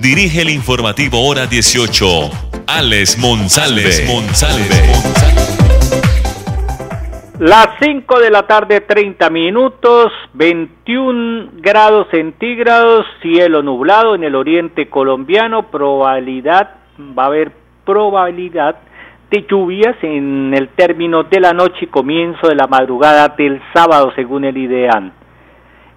dirige 0.00 0.42
el 0.42 0.50
informativo 0.50 1.26
Hora 1.26 1.46
18, 1.46 2.06
Alex 2.66 3.18
Monsalve. 3.18 3.90
Las 7.38 7.68
5 7.80 8.18
de 8.20 8.30
la 8.30 8.46
tarde, 8.46 8.80
30 8.80 9.30
minutos, 9.30 10.12
21 10.34 11.50
grados 11.56 12.06
centígrados, 12.10 13.06
cielo 13.22 13.62
nublado 13.62 14.14
en 14.14 14.24
el 14.24 14.34
oriente 14.34 14.88
colombiano, 14.88 15.70
probabilidad 15.70 16.76
va 17.18 17.24
a 17.24 17.26
haber 17.26 17.52
probabilidad 17.84 18.76
de 19.30 19.46
lluvias 19.48 19.96
en 20.02 20.52
el 20.54 20.68
término 20.70 21.24
de 21.24 21.40
la 21.40 21.52
noche 21.52 21.78
y 21.82 21.86
comienzo 21.86 22.48
de 22.48 22.56
la 22.56 22.66
madrugada 22.66 23.28
del 23.28 23.60
sábado, 23.72 24.12
según 24.14 24.44
el 24.44 24.56
IDEAN. 24.56 25.12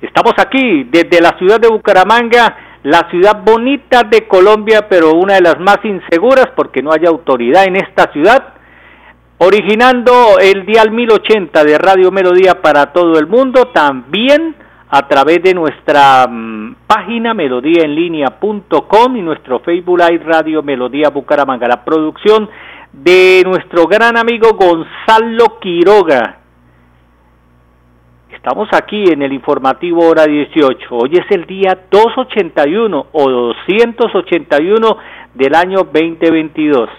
Estamos 0.01 0.33
aquí 0.37 0.83
desde 0.83 1.21
la 1.21 1.37
ciudad 1.37 1.59
de 1.59 1.69
Bucaramanga, 1.69 2.72
la 2.83 3.09
ciudad 3.09 3.41
bonita 3.43 4.03
de 4.03 4.27
Colombia, 4.27 4.87
pero 4.89 5.13
una 5.13 5.35
de 5.35 5.41
las 5.41 5.59
más 5.59 5.79
inseguras 5.83 6.47
porque 6.55 6.81
no 6.81 6.91
hay 6.91 7.05
autoridad 7.05 7.65
en 7.65 7.77
esta 7.77 8.11
ciudad, 8.11 8.55
originando 9.37 10.37
el 10.39 10.65
dial 10.65 10.91
1080 10.91 11.63
de 11.63 11.77
Radio 11.77 12.11
Melodía 12.11 12.61
para 12.61 12.91
todo 12.91 13.17
el 13.17 13.27
mundo, 13.27 13.69
también 13.73 14.55
a 14.89 15.07
través 15.07 15.41
de 15.41 15.53
nuestra 15.53 16.27
mm, 16.27 16.75
página 16.85 17.33
melodíaenlínea.com 17.33 19.17
y 19.17 19.21
nuestro 19.21 19.59
Facebook 19.61 19.99
Live 19.99 20.23
Radio 20.23 20.61
Melodía 20.61 21.09
Bucaramanga. 21.09 21.67
La 21.67 21.83
producción 21.83 22.49
de 22.91 23.41
nuestro 23.45 23.87
gran 23.87 24.17
amigo 24.17 24.53
Gonzalo 24.53 25.57
Quiroga. 25.59 26.42
Estamos 28.45 28.67
aquí 28.73 29.05
en 29.09 29.21
el 29.21 29.31
informativo 29.31 30.05
hora 30.05 30.25
18. 30.25 30.87
Hoy 30.91 31.11
es 31.13 31.25
el 31.31 31.45
día 31.45 31.79
281 31.89 33.05
o 33.13 33.29
281 33.29 34.97
del 35.33 35.55
año 35.55 35.77
2022. 35.85 36.89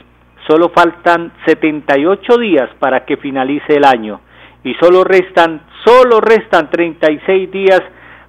Solo 0.49 0.71
faltan 0.71 1.33
78 1.45 2.39
días 2.39 2.71
para 2.79 3.05
que 3.05 3.19
finalice 3.19 3.75
el 3.75 3.85
año 3.85 4.23
y 4.65 4.73
solo 4.81 5.05
restan 5.05 5.61
solo 5.85 6.19
restan 6.23 6.71
36 6.71 7.51
días 7.51 7.83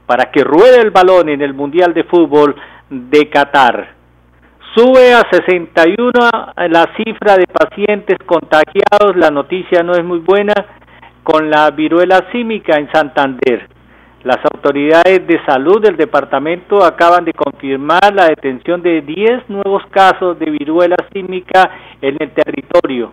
para 0.05 0.29
que 0.29 0.44
ruede 0.44 0.81
el 0.81 0.91
balón 0.91 1.29
en 1.29 1.41
el 1.41 1.53
Mundial 1.53 1.94
de 1.94 2.03
Fútbol 2.03 2.53
de 2.89 3.29
Qatar. 3.29 3.95
Sube 4.75 5.13
a 5.13 5.22
61 5.31 6.11
la 6.67 6.85
cifra 6.97 7.38
de 7.38 7.47
pacientes 7.47 8.17
contagiados, 8.25 9.16
la 9.16 9.31
noticia 9.31 9.83
no 9.83 9.94
es 9.94 10.03
muy 10.03 10.19
buena, 10.19 10.53
con 11.25 11.49
la 11.49 11.69
viruela 11.71 12.27
símica 12.31 12.77
en 12.77 12.89
Santander. 12.93 13.67
Las 14.23 14.37
autoridades 14.53 15.27
de 15.27 15.43
salud 15.45 15.81
del 15.81 15.97
departamento 15.97 16.85
acaban 16.85 17.25
de 17.25 17.33
confirmar 17.33 18.13
la 18.13 18.27
detención 18.27 18.81
de 18.81 19.01
10 19.01 19.49
nuevos 19.49 19.83
casos 19.91 20.39
de 20.39 20.49
viruela 20.49 20.95
símica 21.11 21.69
en 22.01 22.15
el 22.21 22.31
territorio 22.31 23.11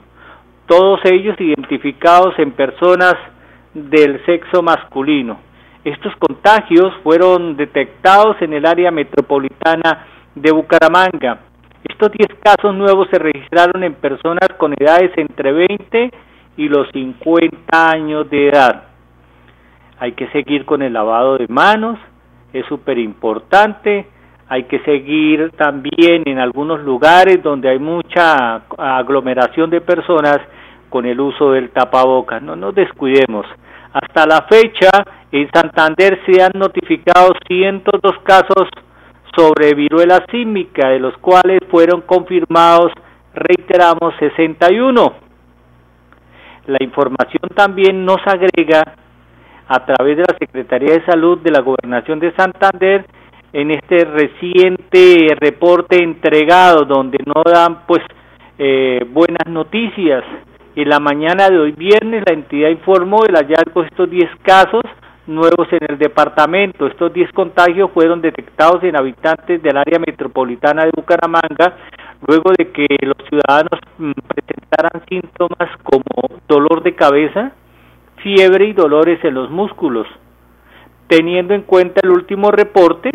todos 0.72 1.00
ellos 1.04 1.38
identificados 1.38 2.32
en 2.38 2.52
personas 2.52 3.14
del 3.75 4.25
sexo 4.25 4.62
masculino. 4.62 5.38
Estos 5.84 6.14
contagios 6.16 6.94
fueron 7.03 7.56
detectados 7.58 8.37
en 8.41 8.54
el 8.54 8.64
área 8.64 8.91
metropolitana 8.91 10.06
de 10.34 10.50
Bucaramanga. 10.50 11.41
Estos 11.84 12.10
10 12.12 12.41
casos 12.42 12.75
nuevos 12.75 13.06
se 13.10 13.19
registraron 13.19 13.82
en 13.84 13.94
personas 13.94 14.48
con 14.56 14.72
edades 14.78 15.10
entre 15.16 15.53
20 15.53 16.04
y 16.04 16.10
los 16.56 16.88
50 16.92 17.90
años 17.90 18.28
de 18.30 18.48
edad. 18.48 18.84
Hay 19.98 20.12
que 20.12 20.28
seguir 20.28 20.64
con 20.64 20.82
el 20.82 20.92
lavado 20.92 21.38
de 21.38 21.46
manos, 21.48 21.98
es 22.52 22.66
súper 22.66 22.98
importante. 22.98 24.06
Hay 24.48 24.64
que 24.64 24.80
seguir 24.80 25.50
también 25.52 26.24
en 26.26 26.38
algunos 26.38 26.80
lugares 26.82 27.42
donde 27.42 27.70
hay 27.70 27.78
mucha 27.78 28.62
aglomeración 28.76 29.70
de 29.70 29.80
personas 29.80 30.38
con 30.90 31.06
el 31.06 31.18
uso 31.20 31.52
del 31.52 31.70
tapabocas. 31.70 32.42
No 32.42 32.54
nos 32.54 32.74
descuidemos. 32.74 33.46
Hasta 33.92 34.26
la 34.26 34.46
fecha, 34.48 34.90
en 35.30 35.50
Santander 35.52 36.20
se 36.26 36.42
han 36.42 36.52
notificado 36.54 37.32
102 37.46 38.19
casos 38.24 38.69
sobre 39.34 39.74
viruela 39.74 40.24
símica, 40.30 40.88
de 40.88 40.98
los 40.98 41.16
cuales 41.19 41.60
fueron 41.70 42.02
confirmados, 42.02 42.92
reiteramos, 43.34 44.14
61. 44.19 45.31
La 46.67 46.78
información 46.81 47.50
también 47.55 48.05
nos 48.05 48.19
agrega 48.27 48.83
a 49.69 49.84
través 49.84 50.17
de 50.17 50.23
la 50.23 50.37
Secretaría 50.39 50.95
de 50.95 51.05
Salud 51.05 51.39
de 51.39 51.50
la 51.50 51.61
Gobernación 51.61 52.21
de 52.21 52.33
Santander 52.34 53.05
en 53.53 53.71
este 53.71 54.05
reciente 54.05 55.28
reporte 55.39 56.03
entregado 56.03 56.84
donde 56.84 57.19
no 57.27 57.43
dan 57.45 57.87
pues 57.87 58.00
eh, 58.59 59.00
buenas 59.11 59.47
noticias 59.47 60.25
en 60.75 60.89
la 60.89 61.00
mañana 61.00 61.50
de 61.50 61.59
hoy 61.59 61.73
viernes 61.73 62.23
la 62.27 62.34
entidad 62.34 62.71
informó 62.71 63.25
el 63.25 63.34
hallazgo 63.34 63.83
de 63.83 63.89
estos 63.89 64.11
10 64.11 64.31
casos 64.43 64.83
nuevos 65.27 65.69
en 65.71 65.81
el 65.89 65.99
departamento. 65.99 66.87
Estos 66.87 67.12
10 67.12 67.31
contagios 67.33 67.91
fueron 67.93 68.21
detectados 68.21 68.83
en 68.83 68.97
habitantes 68.97 69.62
del 69.62 69.77
área 69.77 69.99
metropolitana 69.99 70.84
de 70.84 70.91
Bucaramanga 70.94 71.77
luego 72.27 72.50
de 72.56 72.71
que 72.72 72.87
los 73.03 73.16
ciudadanos 73.28 73.81
mm, 73.99 74.12
presentaran 74.28 75.05
síntomas 75.09 75.71
como 75.83 76.41
dolor 76.49 76.83
de 76.83 76.94
cabeza, 76.94 77.53
fiebre 78.22 78.66
y 78.66 78.72
dolores 78.72 79.22
en 79.25 79.34
los 79.34 79.50
músculos. 79.50 80.06
Teniendo 81.09 81.55
en 81.55 81.62
cuenta 81.62 82.00
el 82.03 82.11
último 82.11 82.50
reporte, 82.50 83.11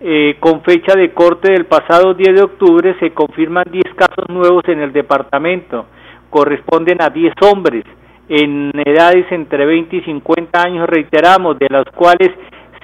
eh, 0.00 0.36
con 0.40 0.62
fecha 0.62 0.94
de 0.94 1.12
corte 1.12 1.52
del 1.52 1.66
pasado 1.66 2.14
10 2.14 2.34
de 2.34 2.42
octubre, 2.42 2.96
se 3.00 3.12
confirman 3.12 3.64
10 3.70 3.94
casos 3.94 4.28
nuevos 4.28 4.62
en 4.68 4.80
el 4.80 4.92
departamento 4.92 5.86
corresponden 6.30 7.00
a 7.00 7.08
10 7.08 7.32
hombres 7.50 7.84
en 8.28 8.70
edades 8.84 9.24
entre 9.30 9.64
20 9.64 9.96
y 9.96 10.00
50 10.02 10.60
años, 10.60 10.88
reiteramos, 10.88 11.58
de 11.58 11.68
los 11.70 11.86
cuales 11.94 12.30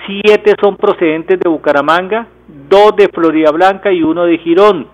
7 0.06 0.54
son 0.60 0.76
procedentes 0.76 1.38
de 1.38 1.50
Bucaramanga, 1.50 2.26
2 2.68 2.96
de 2.96 3.08
Florida 3.08 3.50
Blanca 3.50 3.92
y 3.92 4.02
1 4.02 4.24
de 4.24 4.38
Girón. 4.38 4.86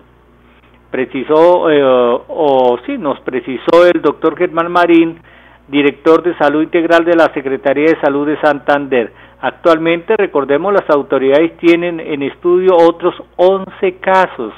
Precisó, 0.91 1.69
eh, 1.69 1.81
o 1.83 2.79
sí, 2.85 2.97
nos 2.97 3.19
precisó 3.21 3.85
el 3.85 4.01
doctor 4.01 4.37
Germán 4.37 4.71
Marín, 4.71 5.19
director 5.67 6.23
de 6.23 6.35
Salud 6.37 6.63
Integral 6.63 7.05
de 7.05 7.15
la 7.15 7.31
Secretaría 7.33 7.85
de 7.85 8.01
Salud 8.01 8.27
de 8.27 8.39
Santander. 8.41 9.11
Actualmente, 9.41 10.15
recordemos, 10.17 10.73
las 10.73 10.89
autoridades 10.89 11.55
tienen 11.57 11.99
en 11.99 12.23
estudio 12.23 12.75
otros 12.75 13.15
11 13.35 13.97
casos 13.99 14.53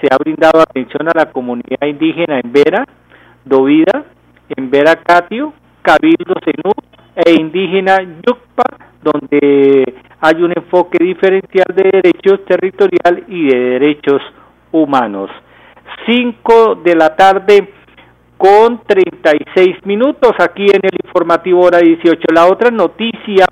se 0.00 0.08
ha 0.10 0.18
brindado 0.18 0.60
atención 0.60 1.08
a 1.08 1.12
la 1.14 1.32
comunidad 1.32 1.86
indígena 1.86 2.38
en 2.38 2.52
Vera, 2.52 2.84
Dovida, 3.44 4.04
en 4.56 4.70
Veracatio, 4.70 5.52
Cabildo 5.82 6.34
Senú 6.44 6.72
e 7.14 7.32
indígena 7.32 7.98
Yucpa, 8.02 8.64
donde 9.02 9.94
hay 10.20 10.42
un 10.42 10.52
enfoque 10.54 10.98
diferencial 11.02 11.66
de 11.74 11.90
derechos 11.90 12.44
territorial 12.44 13.24
y 13.28 13.48
de 13.48 13.58
derechos 13.58 14.20
humanos. 14.72 15.30
5 16.06 16.76
de 16.84 16.94
la 16.94 17.16
tarde 17.16 17.72
con 18.36 18.82
36 18.86 19.86
minutos 19.86 20.32
aquí 20.38 20.64
en 20.64 20.80
el 20.82 20.98
informativo 21.04 21.62
hora 21.64 21.78
18. 21.78 22.18
La 22.34 22.46
otra 22.46 22.70
noticia 22.70 23.46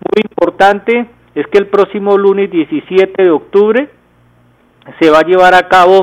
muy 0.00 0.22
importante 0.28 1.06
es 1.34 1.46
que 1.48 1.58
el 1.58 1.68
próximo 1.68 2.16
lunes 2.16 2.50
17 2.50 3.22
de 3.22 3.30
octubre 3.30 3.88
se 5.00 5.10
va 5.10 5.18
a 5.18 5.26
llevar 5.26 5.54
a 5.54 5.68
cabo 5.68 6.00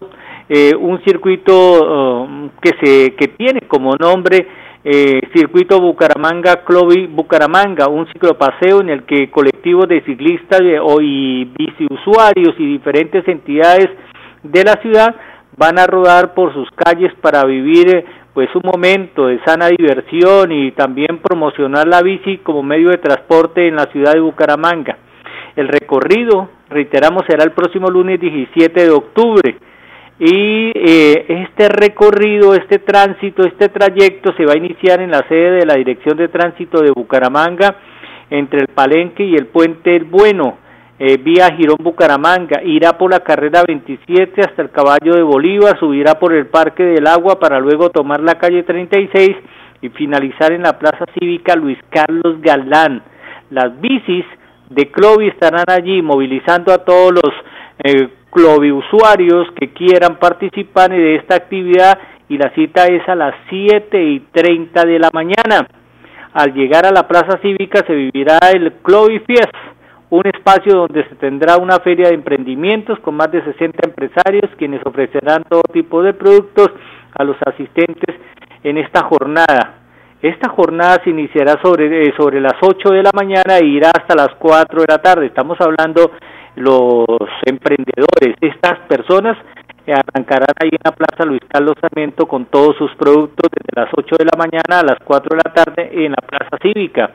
eh, 0.50 0.74
un 0.80 1.04
circuito 1.04 2.24
um, 2.24 2.50
que 2.62 2.72
se 2.82 3.16
que 3.16 3.28
tiene 3.30 3.62
como 3.68 3.96
nombre 3.96 4.48
eh, 4.84 5.20
circuito 5.36 5.82
Bucaramanga 5.82 6.64
Clovi 6.64 7.08
Bucaramanga, 7.08 7.90
un 7.90 8.08
ciclopaseo 8.08 8.80
en 8.80 8.90
el 8.90 9.04
que 9.04 9.30
colectivos 9.30 9.90
de 9.90 10.02
ciclistas 10.04 10.62
y 11.02 11.46
biciusuarios 11.46 12.56
y 12.58 12.66
diferentes 12.66 13.28
entidades 13.28 13.90
de 14.44 14.64
la 14.64 14.74
ciudad 14.82 15.16
van 15.58 15.80
a 15.80 15.88
rodar 15.88 16.34
por 16.34 16.54
sus 16.54 16.70
calles 16.72 17.12
para 17.20 17.44
vivir 17.44 17.88
eh, 17.94 18.06
pues 18.38 18.54
un 18.54 18.62
momento 18.72 19.26
de 19.26 19.40
sana 19.44 19.68
diversión 19.76 20.52
y 20.52 20.72
también 20.74 21.18
promocionar 21.24 21.88
la 21.88 22.04
bici 22.04 22.38
como 22.38 22.62
medio 22.62 22.92
de 22.92 23.00
transporte 23.00 23.68
en 23.68 23.76
la 23.76 23.86
ciudad 23.86 24.14
de 24.14 24.20
Bucaramanga. 24.20 24.96
El 25.56 25.68
recorrido, 25.68 26.48
reiteramos, 26.70 27.24
será 27.28 27.44
el 27.44 27.54
próximo 27.54 27.88
lunes 27.88 28.22
17 28.22 28.80
de 28.80 28.92
octubre 28.92 29.58
y 30.20 30.72
eh, 30.76 31.48
este 31.50 31.68
recorrido, 31.68 32.54
este 32.54 32.78
tránsito, 32.78 33.42
este 33.42 33.70
trayecto 33.70 34.32
se 34.38 34.46
va 34.46 34.54
a 34.54 34.58
iniciar 34.58 35.02
en 35.02 35.10
la 35.10 35.28
sede 35.28 35.54
de 35.54 35.66
la 35.66 35.74
Dirección 35.74 36.16
de 36.16 36.28
Tránsito 36.28 36.84
de 36.84 36.92
Bucaramanga 36.92 37.76
entre 38.30 38.60
el 38.60 38.68
Palenque 38.68 39.26
y 39.26 39.34
el 39.34 39.48
Puente 39.48 39.96
El 39.96 40.04
Bueno, 40.04 40.60
eh, 41.00 41.18
vía 41.18 41.54
Girón 41.56 41.78
Bucaramanga, 41.80 42.62
irá 42.64 42.98
por 42.98 43.12
la 43.12 43.20
carrera 43.20 43.64
27 43.68 44.42
hasta 44.42 44.62
el 44.62 44.72
Caballo 44.72 45.16
de 45.16 45.22
Bolívar, 45.22 45.78
subirá 45.80 46.16
por 46.16 46.34
el 46.34 46.48
Parque 46.48 46.84
del 46.84 47.06
Agua 47.06 47.40
para 47.40 47.60
luego 47.60 47.90
tomar 47.90 48.20
la 48.20 48.36
calle 48.40 48.64
36 48.64 49.36
y 49.82 49.90
finalizar 49.90 50.52
en 50.54 50.64
la 50.64 50.80
Plaza 50.80 51.06
Cívica 51.18 51.56
Luis 51.56 51.78
Carlos 51.90 52.42
Galán. 52.42 53.04
Las 53.52 53.80
bicis 53.80 54.26
de 54.70 54.88
Clovi 54.92 55.28
estarán 55.28 55.66
allí 55.68 56.02
movilizando 56.02 56.74
a 56.74 56.84
todos 56.84 57.12
los 57.12 57.34
eh, 57.84 58.10
usuarios 58.72 59.48
que 59.60 59.70
quieran 59.70 60.18
participar 60.20 60.92
de 60.92 61.16
esta 61.16 61.36
actividad 61.36 61.98
y 62.30 62.38
la 62.38 62.54
cita 62.54 62.86
es 62.86 63.08
a 63.08 63.16
las 63.16 63.34
7 63.50 64.04
y 64.04 64.20
30 64.32 64.86
de 64.86 65.00
la 65.00 65.10
mañana. 65.14 65.68
Al 66.34 66.54
llegar 66.54 66.86
a 66.86 66.92
la 66.92 67.08
plaza 67.08 67.40
cívica 67.42 67.84
se 67.88 67.94
vivirá 67.94 68.38
el 68.54 68.74
Clovi 68.84 69.20
Fiest, 69.20 69.50
un 70.10 70.24
espacio 70.26 70.74
donde 70.74 71.08
se 71.10 71.16
tendrá 71.16 71.58
una 71.58 71.80
feria 71.80 72.10
de 72.10 72.16
emprendimientos 72.16 73.00
con 73.00 73.16
más 73.16 73.32
de 73.32 73.44
60 73.44 73.90
empresarios 73.90 74.50
quienes 74.58 74.86
ofrecerán 74.86 75.44
todo 75.50 75.62
tipo 75.74 76.02
de 76.02 76.14
productos 76.14 76.70
a 77.14 77.24
los 77.24 77.36
asistentes 77.46 78.16
en 78.64 78.78
esta 78.78 79.04
jornada. 79.04 79.76
Esta 80.22 80.50
jornada 80.50 81.02
se 81.04 81.12
iniciará 81.12 81.62
sobre, 81.62 82.08
eh, 82.08 82.14
sobre 82.18 82.40
las 82.40 82.56
8 82.62 82.90
de 82.90 83.04
la 83.04 83.12
mañana 83.14 83.58
e 83.60 83.66
irá 83.66 83.92
hasta 83.92 84.16
las 84.16 84.34
4 84.40 84.82
de 84.82 84.88
la 84.88 84.98
tarde. 84.98 85.28
Estamos 85.28 85.60
hablando 85.62 86.12
los 86.56 87.06
emprendedores, 87.46 88.36
estas 88.42 88.80
personas 88.88 89.38
arrancarán 89.94 90.54
ahí 90.60 90.70
en 90.72 90.80
la 90.84 90.92
Plaza 90.92 91.26
Luis 91.26 91.42
Carlos 91.48 91.76
Sarmiento 91.80 92.28
con 92.28 92.46
todos 92.46 92.76
sus 92.78 92.94
productos 92.96 93.50
desde 93.52 93.82
las 93.82 93.90
8 93.96 94.16
de 94.20 94.26
la 94.26 94.38
mañana 94.38 94.80
a 94.80 94.84
las 94.84 95.00
4 95.04 95.30
de 95.30 95.42
la 95.44 95.54
tarde 95.54 96.06
en 96.06 96.12
la 96.12 96.22
Plaza 96.28 96.58
Cívica. 96.62 97.12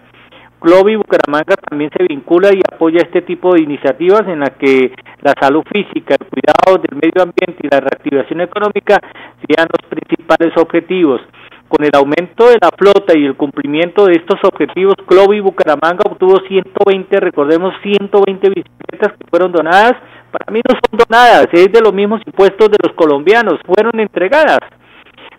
Clovi 0.63 0.95
Bucaramanga 0.95 1.57
también 1.69 1.91
se 1.91 2.05
vincula 2.05 2.51
y 2.55 2.61
apoya 2.73 3.03
este 3.03 3.23
tipo 3.23 3.53
de 3.53 3.63
iniciativas 3.63 4.23
en 4.29 4.41
las 4.41 4.51
que 4.51 4.95
la 5.21 5.35
salud 5.41 5.65
física, 5.73 6.15
el 6.15 6.27
cuidado 6.29 6.79
del 6.79 7.01
medio 7.03 7.21
ambiente 7.21 7.67
y 7.67 7.69
la 7.69 7.81
reactivación 7.81 8.41
económica 8.43 9.01
sean 9.43 9.67
los 9.67 9.91
principales 9.91 10.53
objetivos. 10.57 11.21
Con 11.67 11.85
el 11.85 11.91
aumento 11.95 12.47
de 12.47 12.59
la 12.63 12.71
flota 12.79 13.19
y 13.19 13.25
el 13.25 13.35
cumplimiento 13.35 14.07
de 14.07 14.13
estos 14.13 14.39
objetivos, 14.45 14.95
Clovi 15.05 15.41
Bucaramanga 15.41 16.05
obtuvo 16.09 16.39
120, 16.47 17.19
recordemos 17.19 17.75
120 17.83 18.49
bicicletas 18.51 19.19
que 19.19 19.27
fueron 19.29 19.51
donadas. 19.51 19.95
Para 20.31 20.53
mí 20.53 20.61
no 20.63 20.79
son 20.79 20.97
donadas, 20.97 21.49
es 21.51 21.73
de 21.73 21.81
los 21.81 21.93
mismos 21.93 22.23
impuestos 22.25 22.71
de 22.71 22.79
los 22.87 22.95
colombianos, 22.95 23.59
fueron 23.67 23.99
entregadas. 23.99 24.61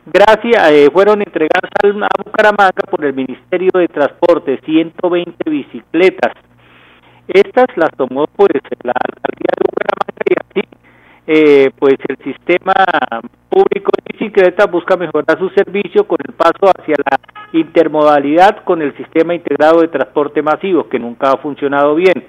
Gracias, 0.05 0.71
eh, 0.71 0.89
fueron 0.91 1.21
entregadas 1.21 1.71
a 1.81 2.23
Bucaramanga 2.23 2.83
por 2.91 3.05
el 3.05 3.13
Ministerio 3.13 3.69
de 3.73 3.87
Transporte, 3.87 4.59
120 4.65 5.49
bicicletas. 5.49 6.33
Estas 7.27 7.67
las 7.77 7.89
tomó 7.91 8.27
pues 8.27 8.51
la 8.83 8.91
alcaldía 8.91 9.53
de 9.55 9.63
Bucaramanga 9.63 10.23
y 10.29 10.33
así 10.43 10.69
eh, 11.25 11.71
pues 11.79 11.95
el 12.09 12.17
sistema 12.17 12.73
público 13.47 13.91
de 13.95 14.17
bicicletas 14.17 14.69
busca 14.69 14.97
mejorar 14.97 15.39
su 15.39 15.49
servicio 15.51 16.05
con 16.05 16.17
el 16.27 16.33
paso 16.33 16.69
hacia 16.77 16.95
la 16.97 17.19
intermodalidad 17.57 18.63
con 18.65 18.81
el 18.81 18.95
sistema 18.97 19.33
integrado 19.33 19.81
de 19.81 19.87
transporte 19.87 20.41
masivo, 20.41 20.89
que 20.89 20.99
nunca 20.99 21.31
ha 21.31 21.37
funcionado 21.37 21.95
bien. 21.95 22.25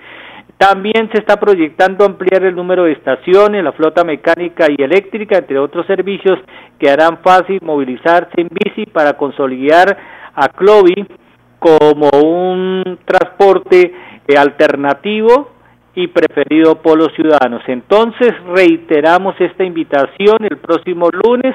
También 0.58 1.11
se 1.12 1.18
está 1.18 1.37
proyectando 1.37 2.04
ampliar 2.04 2.44
el 2.44 2.54
número 2.54 2.84
de 2.84 2.92
estaciones, 2.92 3.64
la 3.64 3.73
flota 3.73 4.04
mecánica 4.04 4.66
y 4.70 4.82
eléctrica, 4.82 5.38
entre 5.38 5.58
otros 5.58 5.87
servicios 5.87 6.38
que 6.78 6.90
harán 6.90 7.18
fácil 7.23 7.58
movilizarse 7.62 8.40
en 8.40 8.49
bici 8.50 8.87
para 8.87 9.14
consolidar 9.14 9.96
a 10.34 10.49
Clovi 10.49 11.06
como 11.58 12.08
un 12.23 12.99
transporte 13.04 13.92
eh, 14.26 14.37
alternativo 14.37 15.50
y 15.94 16.08
preferido 16.08 16.76
por 16.82 16.99
los 16.99 17.12
ciudadanos. 17.14 17.62
Entonces 17.66 18.32
reiteramos 18.54 19.34
esta 19.40 19.64
invitación 19.64 20.38
el 20.40 20.58
próximo 20.58 21.08
lunes. 21.11 21.54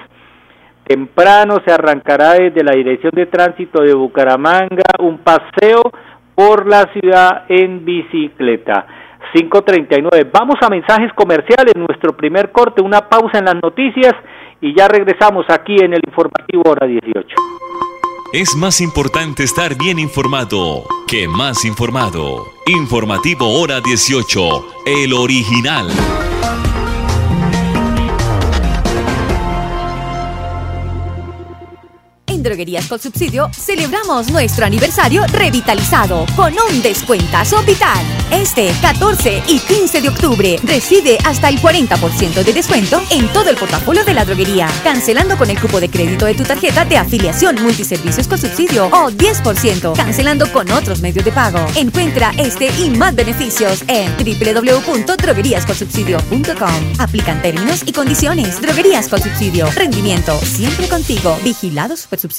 Temprano 0.85 1.57
se 1.65 1.71
arrancará 1.71 2.33
desde 2.33 2.63
la 2.63 2.71
Dirección 2.71 3.11
de 3.13 3.27
Tránsito 3.27 3.83
de 3.83 3.93
Bucaramanga 3.93 4.83
un 4.99 5.19
paseo 5.19 5.83
por 6.39 6.65
la 6.67 6.89
ciudad 6.93 7.43
en 7.49 7.83
bicicleta. 7.83 8.87
539. 9.33 10.31
Vamos 10.31 10.55
a 10.61 10.69
mensajes 10.69 11.11
comerciales, 11.13 11.73
nuestro 11.75 12.15
primer 12.15 12.53
corte, 12.53 12.81
una 12.81 13.09
pausa 13.09 13.39
en 13.39 13.45
las 13.45 13.55
noticias 13.61 14.13
y 14.61 14.73
ya 14.73 14.87
regresamos 14.87 15.45
aquí 15.49 15.75
en 15.83 15.93
el 15.93 15.99
informativo 16.07 16.63
hora 16.65 16.87
18. 16.87 17.35
Es 18.31 18.55
más 18.55 18.79
importante 18.79 19.43
estar 19.43 19.77
bien 19.77 19.99
informado 19.99 20.83
que 21.09 21.27
más 21.27 21.65
informado. 21.65 22.45
Informativo 22.67 23.59
Hora 23.59 23.81
18, 23.81 24.39
el 24.85 25.11
original. 25.11 25.87
Droguerías 32.49 32.87
con 32.87 32.99
Subsidio 32.99 33.51
celebramos 33.53 34.31
nuestro 34.31 34.65
aniversario 34.65 35.23
revitalizado 35.27 36.25
con 36.35 36.55
un 36.67 36.81
descuentazo 36.81 37.61
vital. 37.61 38.03
Este 38.31 38.73
14 38.81 39.43
y 39.47 39.59
15 39.59 40.01
de 40.01 40.09
octubre 40.09 40.59
recibe 40.63 41.19
hasta 41.25 41.47
el 41.47 41.61
40% 41.61 42.43
de 42.43 42.51
descuento 42.51 43.03
en 43.11 43.27
todo 43.33 43.51
el 43.51 43.55
portafolio 43.55 44.03
de 44.03 44.15
la 44.15 44.25
droguería, 44.25 44.67
cancelando 44.83 45.37
con 45.37 45.51
el 45.51 45.61
cupo 45.61 45.79
de 45.79 45.91
crédito 45.91 46.25
de 46.25 46.33
tu 46.33 46.43
tarjeta 46.43 46.85
de 46.85 46.97
afiliación 46.97 47.61
multiservicios 47.61 48.27
con 48.27 48.39
subsidio 48.39 48.87
o 48.87 49.11
10%, 49.11 49.95
cancelando 49.95 50.51
con 50.51 50.71
otros 50.71 51.01
medios 51.01 51.23
de 51.23 51.31
pago. 51.31 51.63
Encuentra 51.75 52.31
este 52.39 52.71
y 52.79 52.89
más 52.89 53.13
beneficios 53.13 53.83
en 53.87 54.11
www.drogueríasconsubsidio.com. 54.17 56.93
Aplican 56.97 57.43
términos 57.43 57.83
y 57.85 57.91
condiciones. 57.91 58.59
Droguerías 58.59 59.07
con 59.07 59.21
subsidio. 59.21 59.69
Rendimiento 59.75 60.35
siempre 60.39 60.87
contigo. 60.87 61.37
Vigilado 61.43 61.95
Supersubsidio. 61.95 62.38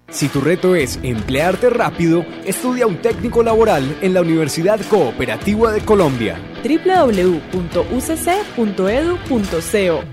Si 0.11 0.27
tu 0.27 0.41
reto 0.41 0.75
es 0.75 0.99
emplearte 1.03 1.69
rápido, 1.69 2.25
estudia 2.45 2.85
un 2.85 2.97
técnico 2.97 3.43
laboral 3.43 3.97
en 4.01 4.13
la 4.13 4.21
Universidad 4.21 4.79
Cooperativa 4.89 5.71
de 5.71 5.79
Colombia 5.81 6.37
www.ucc.edu.co. 6.61 7.41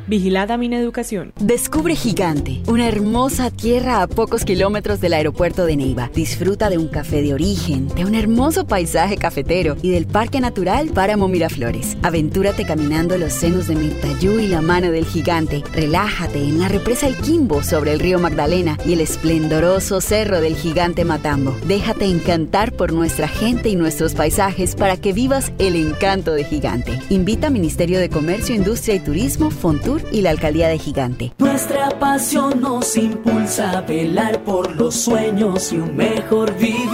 Vigilada 0.06 0.56
Mineducación. 0.56 1.32
Descubre 1.40 1.94
Gigante, 1.94 2.62
una 2.66 2.88
hermosa 2.88 3.50
tierra 3.50 4.02
a 4.02 4.06
pocos 4.06 4.44
kilómetros 4.44 5.00
del 5.00 5.12
aeropuerto 5.14 5.66
de 5.66 5.76
Neiva. 5.76 6.10
Disfruta 6.14 6.70
de 6.70 6.78
un 6.78 6.88
café 6.88 7.20
de 7.22 7.34
origen, 7.34 7.88
de 7.88 8.04
un 8.04 8.14
hermoso 8.14 8.66
paisaje 8.66 9.16
cafetero 9.16 9.76
y 9.82 9.90
del 9.90 10.06
Parque 10.06 10.40
Natural 10.40 10.88
Páramo 10.88 11.28
Miraflores. 11.28 11.96
Aventúrate 12.02 12.64
caminando 12.64 13.18
los 13.18 13.32
senos 13.32 13.68
de 13.68 13.76
Mirtayú 13.76 14.38
y 14.38 14.48
la 14.48 14.62
mano 14.62 14.90
del 14.90 15.04
gigante. 15.04 15.62
Relájate 15.74 16.42
en 16.42 16.58
la 16.60 16.68
represa 16.68 17.06
El 17.06 17.16
Quimbo 17.16 17.62
sobre 17.62 17.92
el 17.92 18.00
río 18.00 18.18
Magdalena 18.18 18.78
y 18.84 18.94
el 18.94 19.00
esplendoroso 19.00 19.87
cerro 19.88 20.42
del 20.42 20.54
gigante 20.54 21.04
Matambo. 21.04 21.56
Déjate 21.66 22.04
encantar 22.04 22.72
por 22.72 22.92
nuestra 22.92 23.26
gente 23.26 23.70
y 23.70 23.76
nuestros 23.76 24.14
paisajes 24.14 24.74
para 24.74 24.98
que 24.98 25.14
vivas 25.14 25.50
el 25.58 25.76
encanto 25.76 26.32
de 26.32 26.44
Gigante. 26.44 26.98
Invita 27.08 27.48
Ministerio 27.48 27.98
de 27.98 28.10
Comercio, 28.10 28.54
Industria 28.54 28.96
y 28.96 29.00
Turismo, 29.00 29.50
Fontur 29.50 30.02
y 30.12 30.20
la 30.20 30.30
Alcaldía 30.30 30.68
de 30.68 30.78
Gigante. 30.78 31.32
Nuestra 31.38 31.88
pasión 31.98 32.60
nos 32.60 32.96
impulsa 32.96 33.78
a 33.78 33.80
velar 33.80 34.44
por 34.44 34.76
los 34.76 34.94
sueños 34.94 35.72
y 35.72 35.78
un 35.78 35.96
mejor 35.96 36.54
vivir. 36.58 36.90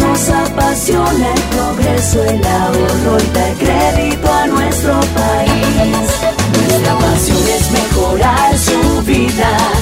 Nos 0.00 0.30
apasiona 0.30 1.34
el 1.34 1.42
progreso, 1.42 2.24
el 2.24 2.44
ahorro 2.44 3.18
y 3.22 3.34
dar 3.34 3.54
crédito 3.58 4.32
a 4.32 4.46
nuestro 4.46 4.94
país. 5.14 6.08
Nuestra 6.56 6.98
pasión 6.98 7.38
es 7.48 7.70
mejorar 7.70 8.58
su 8.58 9.02
vida 9.02 9.81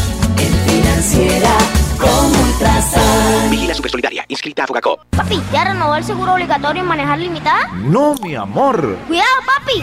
financiera 1.01 1.57
como 1.99 2.43
Ultrasan. 2.43 3.51
Vigila 3.51 3.75
Super 3.75 3.91
Solidaria, 3.91 4.25
inscrita 4.29 4.65
a 4.65 4.67
Fogacop. 4.67 5.01
Papi, 5.17 5.41
¿ya 5.53 5.65
renovó 5.65 5.97
el 5.97 6.05
seguro 6.05 6.35
obligatorio 6.35 6.83
en 6.83 6.89
manejar 6.89 7.19
limitada? 7.19 7.69
No, 7.75 8.15
mi 8.23 8.35
amor. 8.35 8.99
Cuidado, 9.07 9.29
papi. 9.47 9.83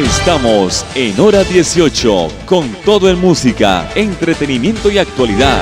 Estamos 0.00 0.80
en 0.96 1.20
hora 1.20 1.44
18 1.44 2.46
con 2.48 2.64
todo 2.86 3.10
en 3.10 3.20
música, 3.20 3.84
entretenimiento 3.94 4.90
y 4.90 4.96
actualidad. 4.96 5.60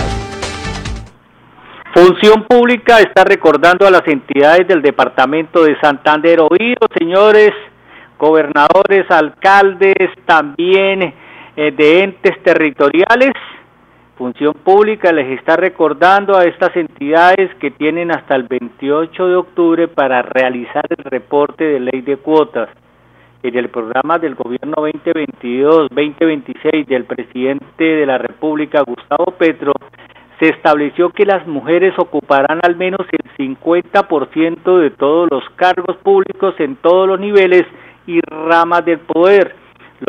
Función 1.92 2.45
Pública 2.45 3.00
está 3.00 3.25
recordando 3.25 3.85
a 3.85 3.90
las 3.90 4.07
entidades 4.07 4.68
del 4.68 4.80
departamento 4.80 5.64
de 5.64 5.76
Santander, 5.80 6.38
oídos 6.38 6.88
señores 6.97 7.50
gobernadores, 8.16 9.11
alcaldes, 9.11 10.09
también 10.25 11.14
eh, 11.57 11.73
de 11.73 12.04
entes 12.04 12.40
territoriales. 12.45 13.33
Función 14.16 14.54
Pública 14.54 15.11
les 15.11 15.37
está 15.37 15.57
recordando 15.57 16.37
a 16.37 16.45
estas 16.45 16.76
entidades 16.76 17.52
que 17.57 17.73
tienen 17.73 18.12
hasta 18.12 18.37
el 18.37 18.45
28 18.45 19.26
de 19.26 19.35
octubre 19.35 19.88
para 19.88 20.23
realizar 20.23 20.85
el 20.97 21.02
reporte 21.02 21.64
de 21.64 21.80
ley 21.80 22.02
de 22.02 22.18
cuotas. 22.18 22.68
En 23.40 23.57
el 23.57 23.68
programa 23.68 24.18
del 24.18 24.35
gobierno 24.35 24.75
2022-2026 24.78 26.87
del 26.87 27.04
presidente 27.04 27.85
de 27.85 28.04
la 28.04 28.18
República, 28.18 28.83
Gustavo 28.83 29.26
Petro, 29.38 29.75
se 30.40 30.49
estableció 30.49 31.11
que 31.11 31.25
las 31.25 31.47
mujeres 31.47 31.95
ocuparán 31.99 32.59
al 32.64 32.75
menos 32.75 33.07
el 33.12 33.30
50% 33.38 34.80
de 34.80 34.90
todos 34.90 35.28
los 35.30 35.45
cargos 35.54 35.97
públicos 35.99 36.57
en 36.59 36.75
todos 36.76 37.07
los 37.07 37.21
niveles 37.21 37.64
y 38.09 38.21
ramas 38.23 38.85
del 38.85 38.99
poder, 38.99 39.54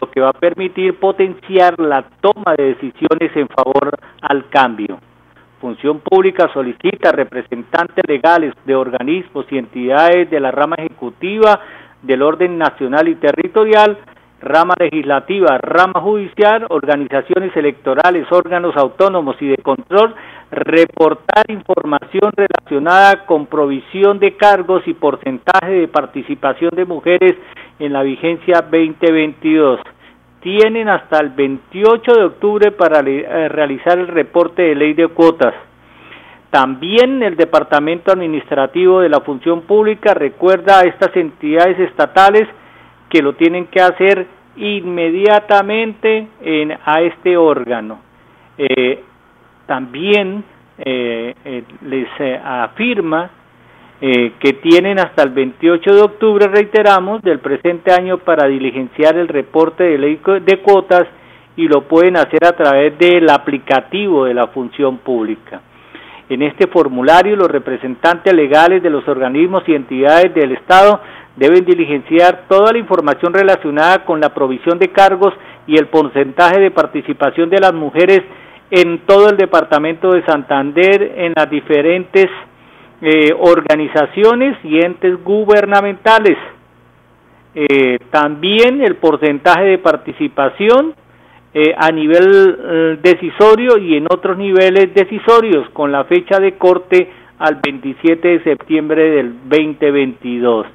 lo 0.02 0.10
que 0.10 0.22
va 0.22 0.30
a 0.30 0.34
permitir 0.34 0.98
potenciar 0.98 1.80
la 1.80 2.04
toma 2.22 2.56
de 2.58 2.76
decisiones 2.76 3.30
en 3.36 3.48
favor 3.48 3.96
al 4.22 4.50
cambio. 4.50 5.00
Función 5.62 6.00
Pública 6.00 6.50
solicita 6.52 7.12
representantes 7.12 8.04
legales 8.08 8.56
de 8.66 8.76
organismos 8.76 9.46
y 9.52 9.60
entidades 9.60 10.32
de 10.32 10.40
la 10.40 10.50
rama 10.50 10.78
ejecutiva 10.80 11.60
del 12.02 12.22
orden 12.22 12.58
nacional 12.58 13.08
y 13.08 13.16
territorial 13.16 13.98
rama 14.42 14.74
legislativa, 14.80 15.58
rama 15.58 16.02
judicial, 16.02 16.66
organizaciones 16.70 17.56
electorales, 17.56 18.26
órganos 18.32 18.76
autónomos 18.78 19.36
y 19.42 19.48
de 19.48 19.58
control, 19.58 20.16
reportar 20.52 21.46
información 21.50 22.32
relacionada 22.36 23.26
con 23.26 23.48
provisión 23.48 24.20
de 24.20 24.36
cargos 24.36 24.88
y 24.88 24.94
porcentaje 24.94 25.72
de 25.72 25.88
participación 25.88 26.72
de 26.76 26.86
mujeres 26.86 27.36
en 27.80 27.94
la 27.94 28.04
vigencia 28.04 28.62
2022. 28.62 29.80
Tienen 30.42 30.88
hasta 30.88 31.20
el 31.20 31.30
28 31.30 32.14
de 32.14 32.24
octubre 32.24 32.72
para 32.72 33.02
eh, 33.02 33.50
realizar 33.50 34.00
el 34.00 34.08
reporte 34.08 34.62
de 34.62 34.76
ley 34.76 34.94
de 34.94 35.10
cuotas. 35.10 35.54
También 36.50 37.22
el 37.22 37.36
Departamento 37.36 38.12
Administrativo 38.12 39.02
de 39.02 39.10
la 39.10 39.22
Función 39.22 39.62
Pública 39.62 40.16
recuerda 40.16 40.80
a 40.80 40.84
estas 40.84 41.16
entidades 41.16 41.80
estatales 41.80 42.48
que 43.10 43.22
lo 43.22 43.34
tienen 43.34 43.68
que 43.68 43.82
hacer 43.82 44.28
inmediatamente 44.56 46.28
en, 46.42 46.72
a 46.84 47.02
este 47.02 47.38
órgano. 47.38 48.00
Eh, 48.58 49.04
también 49.68 50.44
eh, 50.80 51.36
eh, 51.46 51.64
les 51.82 52.08
afirma 52.44 53.32
que 54.02 54.54
tienen 54.64 54.98
hasta 54.98 55.24
el 55.24 55.32
28 55.32 55.94
de 55.94 56.02
octubre, 56.02 56.48
reiteramos, 56.48 57.22
del 57.22 57.40
presente 57.40 57.92
año 57.92 58.20
para 58.20 58.48
diligenciar 58.48 59.18
el 59.18 59.28
reporte 59.28 59.84
de 59.84 59.98
ley 59.98 60.22
de 60.46 60.60
cuotas 60.60 61.04
y 61.58 61.68
lo 61.68 61.86
pueden 61.86 62.16
hacer 62.16 62.46
a 62.46 62.54
través 62.54 62.98
del 62.98 63.30
aplicativo 63.30 64.24
de 64.24 64.34
la 64.34 64.48
función 64.48 65.00
pública. 65.00 65.62
En 66.30 66.44
este 66.44 66.68
formulario, 66.68 67.36
los 67.36 67.50
representantes 67.50 68.32
legales 68.34 68.84
de 68.84 68.92
los 68.92 69.08
organismos 69.08 69.64
y 69.68 69.74
entidades 69.74 70.34
del 70.36 70.52
Estado 70.52 71.02
deben 71.36 71.66
diligenciar 71.66 72.44
toda 72.48 72.72
la 72.72 72.78
información 72.78 73.34
relacionada 73.34 74.06
con 74.06 74.20
la 74.20 74.34
provisión 74.34 74.78
de 74.78 74.90
cargos 74.90 75.34
y 75.66 75.78
el 75.78 75.88
porcentaje 75.88 76.60
de 76.60 76.70
participación 76.70 77.50
de 77.50 77.60
las 77.60 77.74
mujeres 77.74 78.22
en 78.70 79.00
todo 79.08 79.30
el 79.30 79.38
departamento 79.38 80.12
de 80.12 80.24
Santander, 80.26 81.14
en 81.18 81.34
las 81.36 81.50
diferentes 81.50 82.28
eh, 83.02 83.34
organizaciones 83.40 84.58
y 84.64 84.80
entes 84.80 85.24
gubernamentales. 85.24 86.38
Eh, 87.56 87.98
también 88.12 88.84
el 88.84 88.98
porcentaje 88.98 89.64
de 89.64 89.78
participación 89.80 90.94
eh, 91.54 91.74
a 91.78 91.92
nivel 91.92 93.00
decisorio 93.02 93.78
y 93.78 93.98
en 93.98 94.06
otros 94.06 94.38
niveles 94.38 94.94
decisorios 94.94 95.70
con 95.72 95.92
la 95.92 96.04
fecha 96.06 96.40
de 96.40 96.58
corte 96.58 97.10
al 97.40 97.56
27 97.56 98.28
de 98.28 98.44
septiembre 98.44 99.10
del 99.10 99.34
2022 99.50 100.68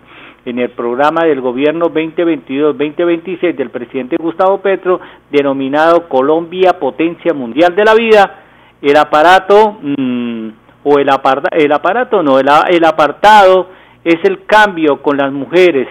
en 0.45 0.59
el 0.59 0.71
programa 0.71 1.25
del 1.25 1.41
gobierno 1.41 1.87
2022-2026 1.87 3.55
del 3.57 3.71
presidente 3.71 4.17
Gustavo 4.19 4.59
Petro, 4.59 5.01
denominado 5.31 6.09
Colombia 6.09 6.79
Potencia 6.79 7.33
Mundial 7.33 7.75
de 7.75 7.85
la 7.85 7.95
Vida, 7.95 8.43
el 8.83 8.97
aparato, 8.97 9.79
mm, 9.81 10.49
o 10.85 10.99
el, 10.99 11.09
el 11.53 11.73
aparato 11.73 12.23
no, 12.23 12.39
el 12.39 12.85
apartado 12.85 13.69
es 14.05 14.23
el 14.25 14.45
cambio 14.45 15.01
con 15.01 15.17
las 15.17 15.33
mujeres, 15.33 15.89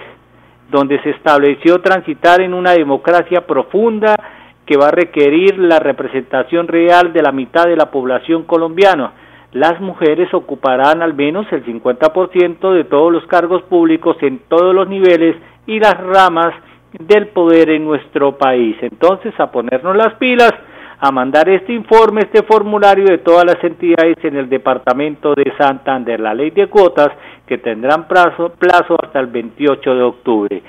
donde 0.70 1.02
se 1.02 1.12
estableció 1.12 1.82
transitar 1.82 2.42
en 2.42 2.54
una 2.54 2.74
democracia 2.74 3.46
profunda 3.48 4.16
que 4.66 4.78
va 4.78 4.88
a 4.88 4.92
requerir 4.92 5.58
la 5.58 5.80
representación 5.80 6.68
real 6.68 7.14
de 7.14 7.22
la 7.22 7.32
mitad 7.32 7.66
de 7.66 7.76
la 7.76 7.92
población 7.92 8.44
colombiana 8.44 9.14
las 9.54 9.80
mujeres 9.80 10.34
ocuparán 10.34 11.04
al 11.04 11.14
menos 11.14 11.46
el 11.52 11.64
50% 11.64 12.74
de 12.74 12.84
todos 12.86 13.12
los 13.12 13.26
cargos 13.28 13.62
públicos 13.64 14.18
en 14.22 14.40
todos 14.48 14.74
los 14.74 14.90
niveles 14.90 15.36
y 15.68 15.80
las 15.80 15.96
ramas 15.96 16.54
del 17.00 17.28
poder 17.28 17.70
en 17.70 17.86
nuestro 17.86 18.36
país. 18.38 18.76
Entonces, 18.82 19.34
a 19.40 19.52
ponernos 19.52 19.96
las 19.96 20.16
pilas, 20.16 20.52
a 21.00 21.12
mandar 21.12 21.50
este 21.50 21.72
informe, 21.72 22.22
este 22.22 22.42
formulario 22.44 23.06
de 23.06 23.20
todas 23.20 23.46
las 23.46 23.64
entidades 23.64 24.18
en 24.24 24.38
el 24.38 24.50
departamento 24.50 25.36
de 25.36 25.54
Santander, 25.58 26.20
la 26.20 26.34
ley 26.34 26.50
de 26.50 26.68
cuotas 26.68 27.10
que 27.46 27.60
tendrán 27.60 28.08
plazo, 28.08 28.54
plazo 28.58 28.98
hasta 29.04 29.20
el 29.20 29.28
28 29.28 29.96
de 29.96 30.02
octubre. 30.02 30.64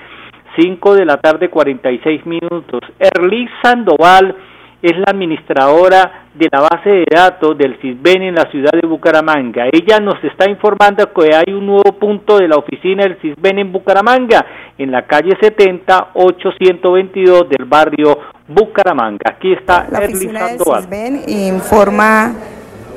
5 0.55 0.95
de 0.95 1.05
la 1.05 1.17
tarde 1.17 1.49
46 1.49 2.25
minutos. 2.25 2.81
Erlis 2.99 3.49
Sandoval 3.61 4.35
es 4.81 4.97
la 4.97 5.05
administradora 5.07 6.27
de 6.35 6.47
la 6.51 6.59
base 6.61 6.89
de 6.89 7.05
datos 7.09 7.57
del 7.57 7.79
CISBEN 7.81 8.21
en 8.21 8.35
la 8.35 8.49
ciudad 8.51 8.71
de 8.71 8.87
Bucaramanga. 8.87 9.65
Ella 9.71 9.99
nos 9.99 10.23
está 10.23 10.49
informando 10.49 11.11
que 11.11 11.33
hay 11.33 11.53
un 11.53 11.65
nuevo 11.65 11.93
punto 11.93 12.37
de 12.37 12.47
la 12.47 12.57
oficina 12.57 13.03
del 13.03 13.17
CISBEN 13.19 13.59
en 13.59 13.71
Bucaramanga, 13.71 14.45
en 14.77 14.91
la 14.91 15.07
calle 15.07 15.31
70, 15.41 16.09
822 16.13 17.49
del 17.49 17.65
barrio 17.65 18.19
Bucaramanga. 18.47 19.31
Aquí 19.31 19.53
está 19.53 19.87
la 19.89 19.99
oficina 19.99 20.49
del 20.49 20.59
CISBEN 20.59 21.23
informa 21.27 22.33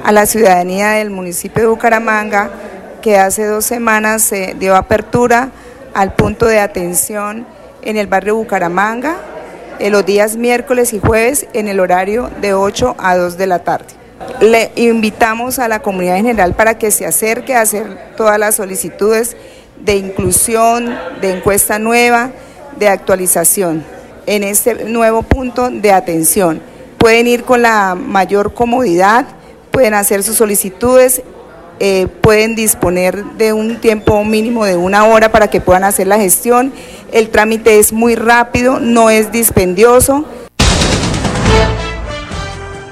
a 0.04 0.12
la 0.12 0.26
ciudadanía 0.26 0.90
del 0.90 1.10
municipio 1.10 1.62
de 1.62 1.68
Bucaramanga 1.68 2.50
que 3.00 3.16
hace 3.16 3.46
dos 3.46 3.64
semanas 3.64 4.22
se 4.22 4.54
dio 4.58 4.76
apertura 4.76 5.50
al 5.94 6.12
punto 6.12 6.44
de 6.44 6.60
atención 6.60 7.46
en 7.82 7.96
el 7.96 8.06
barrio 8.06 8.36
Bucaramanga 8.36 9.16
en 9.78 9.92
los 9.92 10.04
días 10.04 10.36
miércoles 10.36 10.92
y 10.92 10.98
jueves 10.98 11.46
en 11.52 11.68
el 11.68 11.80
horario 11.80 12.30
de 12.40 12.54
8 12.54 12.96
a 12.98 13.16
2 13.16 13.36
de 13.36 13.46
la 13.46 13.60
tarde. 13.60 13.86
Le 14.40 14.72
invitamos 14.76 15.58
a 15.58 15.68
la 15.68 15.80
comunidad 15.80 16.16
en 16.16 16.26
general 16.26 16.54
para 16.54 16.78
que 16.78 16.90
se 16.90 17.06
acerque 17.06 17.54
a 17.54 17.62
hacer 17.62 18.14
todas 18.16 18.38
las 18.38 18.56
solicitudes 18.56 19.36
de 19.80 19.96
inclusión, 19.96 20.96
de 21.20 21.32
encuesta 21.36 21.78
nueva, 21.78 22.30
de 22.78 22.88
actualización 22.88 23.84
en 24.26 24.44
este 24.44 24.84
nuevo 24.84 25.22
punto 25.22 25.70
de 25.70 25.92
atención. 25.92 26.60
Pueden 26.98 27.26
ir 27.26 27.44
con 27.44 27.62
la 27.62 27.94
mayor 27.94 28.54
comodidad, 28.54 29.26
pueden 29.70 29.94
hacer 29.94 30.22
sus 30.22 30.36
solicitudes 30.36 31.22
eh, 31.80 32.08
pueden 32.20 32.56
disponer 32.56 33.14
de 33.36 33.52
un 33.52 33.76
tiempo 33.76 34.24
mínimo 34.24 34.64
de 34.64 34.76
una 34.76 35.04
hora 35.04 35.30
para 35.30 35.48
que 35.48 35.60
puedan 35.60 35.84
hacer 35.84 36.06
la 36.06 36.18
gestión. 36.18 36.72
El 37.12 37.30
trámite 37.30 37.78
es 37.78 37.92
muy 37.92 38.14
rápido, 38.16 38.80
no 38.80 39.10
es 39.10 39.30
dispendioso. 39.30 40.24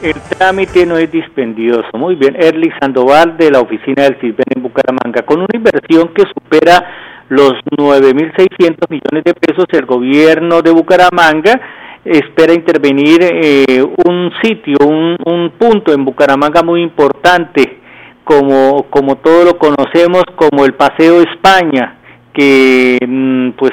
El 0.02 0.14
trámite 0.38 0.86
no 0.86 0.96
es 0.98 1.10
dispendioso. 1.10 1.88
Muy 1.94 2.14
bien, 2.14 2.36
Erlich 2.38 2.72
Sandoval 2.80 3.36
de 3.36 3.50
la 3.50 3.60
oficina 3.60 4.04
del 4.04 4.14
CISBEN 4.20 4.44
en 4.54 4.62
Bucaramanga. 4.62 5.22
Con 5.22 5.40
una 5.40 5.48
inversión 5.54 6.14
que 6.14 6.22
supera 6.32 6.84
los 7.28 7.54
9.600 7.76 8.88
millones 8.88 9.24
de 9.24 9.34
pesos, 9.34 9.66
el 9.72 9.84
gobierno 9.84 10.62
de 10.62 10.70
Bucaramanga 10.70 11.60
espera 12.04 12.54
intervenir 12.54 13.18
eh, 13.22 13.82
un 13.82 14.30
sitio, 14.42 14.76
un, 14.86 15.16
un 15.24 15.50
punto 15.58 15.92
en 15.92 16.04
Bucaramanga 16.04 16.62
muy 16.62 16.82
importante 16.82 17.85
como, 18.26 18.86
como 18.90 19.18
todos 19.18 19.44
lo 19.44 19.56
conocemos 19.56 20.24
como 20.34 20.64
el 20.64 20.74
Paseo 20.74 21.22
España, 21.22 21.98
que 22.34 22.98
mm, 23.06 23.50
pues 23.50 23.70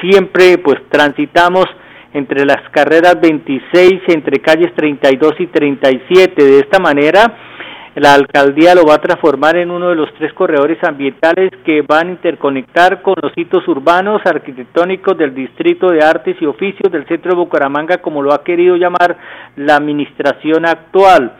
siempre 0.00 0.56
pues 0.56 0.76
transitamos 0.88 1.66
entre 2.14 2.46
las 2.46 2.70
carreras 2.70 3.20
26, 3.20 4.00
entre 4.08 4.40
calles 4.40 4.74
32 4.74 5.32
y 5.40 5.46
37. 5.48 6.42
De 6.42 6.58
esta 6.60 6.78
manera, 6.78 7.36
la 7.96 8.14
alcaldía 8.14 8.74
lo 8.74 8.86
va 8.86 8.94
a 8.94 9.02
transformar 9.02 9.58
en 9.58 9.70
uno 9.70 9.90
de 9.90 9.94
los 9.94 10.08
tres 10.14 10.32
corredores 10.32 10.82
ambientales 10.82 11.50
que 11.66 11.82
van 11.82 12.08
a 12.08 12.12
interconectar 12.12 13.02
con 13.02 13.16
los 13.22 13.32
hitos 13.36 13.68
urbanos 13.68 14.22
arquitectónicos 14.24 15.18
del 15.18 15.34
Distrito 15.34 15.90
de 15.90 16.02
Artes 16.02 16.36
y 16.40 16.46
Oficios 16.46 16.90
del 16.90 17.06
Centro 17.08 17.32
de 17.32 17.36
Bucaramanga, 17.36 17.98
como 17.98 18.22
lo 18.22 18.32
ha 18.32 18.42
querido 18.42 18.76
llamar 18.76 19.18
la 19.56 19.76
administración 19.76 20.64
actual. 20.64 21.36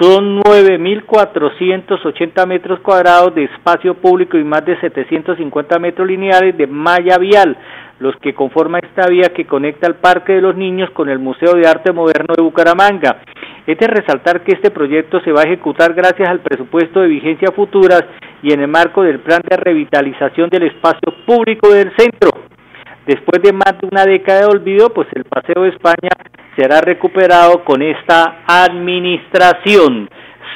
Son 0.00 0.40
9.480 0.40 2.46
metros 2.48 2.80
cuadrados 2.80 3.32
de 3.34 3.44
espacio 3.44 3.94
público 3.94 4.36
y 4.36 4.42
más 4.42 4.64
de 4.64 4.76
750 4.80 5.78
metros 5.78 6.08
lineales 6.08 6.58
de 6.58 6.66
malla 6.66 7.16
vial, 7.16 7.56
los 8.00 8.16
que 8.16 8.34
conforman 8.34 8.80
esta 8.82 9.08
vía 9.08 9.32
que 9.32 9.46
conecta 9.46 9.86
el 9.86 9.94
Parque 9.94 10.32
de 10.32 10.40
los 10.40 10.56
Niños 10.56 10.90
con 10.90 11.08
el 11.08 11.20
Museo 11.20 11.54
de 11.54 11.68
Arte 11.68 11.92
Moderno 11.92 12.34
de 12.36 12.42
Bucaramanga. 12.42 13.22
Es 13.68 13.78
de 13.78 13.86
resaltar 13.86 14.42
que 14.42 14.56
este 14.56 14.72
proyecto 14.72 15.20
se 15.20 15.30
va 15.30 15.42
a 15.42 15.44
ejecutar 15.44 15.94
gracias 15.94 16.28
al 16.28 16.40
presupuesto 16.40 17.00
de 17.00 17.06
vigencia 17.06 17.52
futuras 17.52 18.02
y 18.42 18.52
en 18.52 18.62
el 18.62 18.68
marco 18.68 19.04
del 19.04 19.20
plan 19.20 19.42
de 19.48 19.56
revitalización 19.56 20.50
del 20.50 20.64
espacio 20.64 21.14
público 21.24 21.72
del 21.72 21.92
centro. 21.96 22.30
Después 23.06 23.42
de 23.42 23.52
más 23.52 23.78
de 23.80 23.88
una 23.90 24.04
década 24.06 24.40
de 24.40 24.46
olvido, 24.46 24.88
pues 24.90 25.08
el 25.12 25.24
Paseo 25.24 25.64
de 25.64 25.70
España 25.70 26.10
será 26.56 26.80
recuperado 26.80 27.62
con 27.64 27.82
esta 27.82 28.42
administración. 28.46 30.08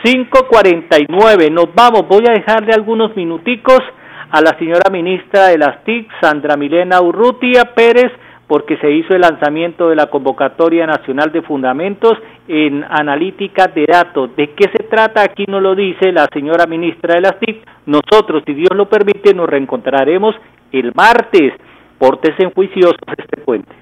549, 0.02 1.50
nos 1.50 1.74
vamos, 1.74 2.06
voy 2.08 2.24
a 2.28 2.32
dejarle 2.32 2.72
algunos 2.72 3.14
minuticos 3.16 3.80
a 4.30 4.40
la 4.40 4.56
señora 4.58 4.90
ministra 4.90 5.48
de 5.48 5.58
las 5.58 5.84
TIC, 5.84 6.08
Sandra 6.20 6.56
Milena 6.56 7.00
Urrutia 7.00 7.74
Pérez, 7.74 8.12
porque 8.46 8.78
se 8.78 8.90
hizo 8.90 9.14
el 9.14 9.20
lanzamiento 9.20 9.90
de 9.90 9.96
la 9.96 10.06
convocatoria 10.06 10.86
nacional 10.86 11.30
de 11.32 11.42
fundamentos 11.42 12.14
en 12.46 12.82
analítica 12.88 13.66
de 13.66 13.84
datos. 13.86 14.34
¿De 14.36 14.54
qué 14.54 14.70
se 14.74 14.84
trata? 14.84 15.22
Aquí 15.22 15.44
no 15.48 15.60
lo 15.60 15.74
dice 15.74 16.12
la 16.12 16.26
señora 16.32 16.66
ministra 16.66 17.16
de 17.16 17.20
las 17.20 17.38
TIC. 17.40 17.58
Nosotros, 17.86 18.42
si 18.46 18.54
Dios 18.54 18.70
lo 18.74 18.88
permite, 18.88 19.34
nos 19.34 19.50
reencontraremos 19.50 20.34
el 20.72 20.92
martes 20.94 21.52
Pórtese 21.98 22.42
en 22.44 22.50
juiciosos 22.52 22.96
este 23.16 23.40
puente. 23.42 23.77